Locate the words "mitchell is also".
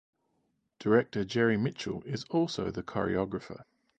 1.57-2.71